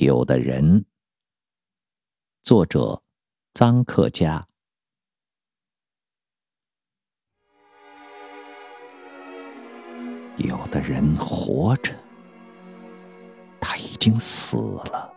[0.00, 0.84] 有的人，
[2.40, 3.02] 作者
[3.52, 4.46] 臧克家。
[10.36, 11.92] 有的人活着，
[13.60, 15.12] 他已经死了；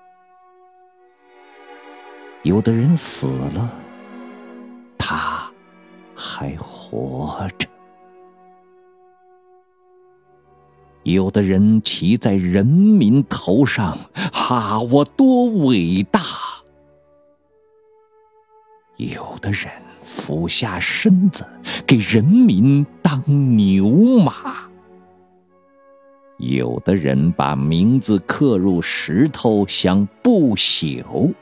[2.41, 3.69] 有的人死了，
[4.97, 5.53] 他
[6.15, 7.70] 还活着。
[11.03, 13.97] 有的人骑在人民头上，
[14.31, 16.21] 哈，我多伟大！
[18.97, 19.71] 有的人
[20.03, 21.43] 俯下身子
[21.87, 23.23] 给人民当
[23.57, 23.89] 牛
[24.19, 24.69] 马，
[26.37, 31.33] 有的人把名字刻入石头想不朽，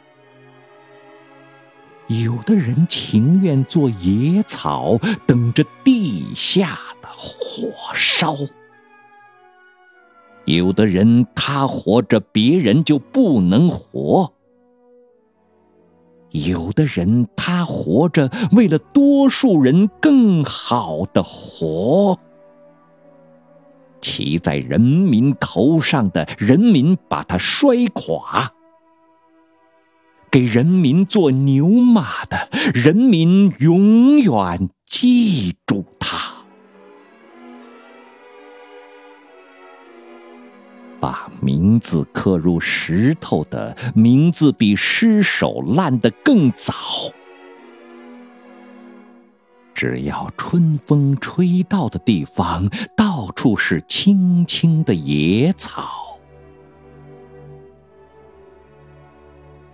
[2.08, 4.98] 有的人情愿做野草，
[5.28, 8.38] 等着地下的火烧。
[10.58, 14.34] 有的人他活着，别人就不能活；
[16.32, 22.18] 有的人他活着，为了多数人更好的活。
[24.02, 28.54] 骑在人民头上的人民把他摔垮，
[30.32, 36.29] 给人民做牛马的人民永远记住他。
[41.00, 46.74] 把名字刻入石头的名字，比尸首烂得更早。
[49.74, 56.20] 只要春风吹到的地方，到处是青青的野草。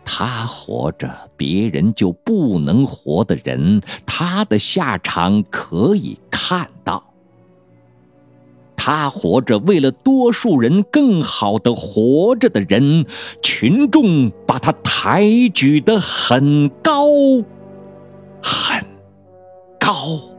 [0.04, 7.15] 他活着，别人就不能活的人，他的下场可以看到。
[8.86, 13.08] 他活着，为了多数人更好的活着的人，
[13.42, 17.08] 群众把他抬举的很高，
[18.44, 18.86] 很
[19.80, 20.35] 高。